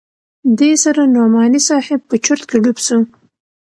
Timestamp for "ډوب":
2.63-2.77